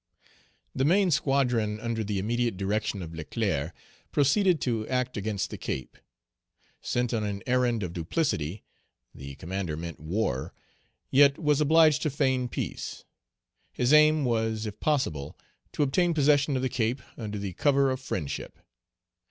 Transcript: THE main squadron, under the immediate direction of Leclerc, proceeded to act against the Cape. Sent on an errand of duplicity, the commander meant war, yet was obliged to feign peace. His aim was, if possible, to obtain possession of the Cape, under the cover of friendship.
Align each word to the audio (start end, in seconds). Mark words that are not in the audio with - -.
THE 0.73 0.83
main 0.83 1.11
squadron, 1.11 1.79
under 1.79 2.03
the 2.03 2.17
immediate 2.17 2.57
direction 2.57 3.03
of 3.03 3.13
Leclerc, 3.13 3.71
proceeded 4.11 4.59
to 4.61 4.87
act 4.87 5.15
against 5.15 5.51
the 5.51 5.59
Cape. 5.59 5.95
Sent 6.81 7.13
on 7.13 7.23
an 7.23 7.43
errand 7.45 7.83
of 7.83 7.93
duplicity, 7.93 8.63
the 9.13 9.35
commander 9.35 9.77
meant 9.77 9.99
war, 9.99 10.55
yet 11.11 11.37
was 11.37 11.61
obliged 11.61 12.01
to 12.01 12.09
feign 12.09 12.47
peace. 12.49 13.05
His 13.73 13.93
aim 13.93 14.25
was, 14.25 14.65
if 14.65 14.79
possible, 14.79 15.37
to 15.73 15.83
obtain 15.83 16.15
possession 16.15 16.55
of 16.55 16.63
the 16.63 16.67
Cape, 16.67 17.03
under 17.15 17.37
the 17.37 17.53
cover 17.53 17.91
of 17.91 17.99
friendship. 18.01 18.57